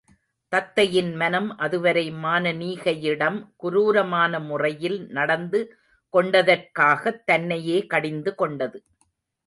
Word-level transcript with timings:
தத்தையின் 0.51 1.15
மனம் 1.15 1.57
அதுவரை 1.57 2.11
மானனீகையிடம் 2.11 3.37
குரூரமான 3.55 4.39
முறையில் 4.39 5.07
நடந்து 5.09 5.77
கொண்டதற்காகத் 6.13 7.23
தன்னையே 7.23 7.85
கடிந்து 7.85 8.35
கொண்டது. 8.35 8.83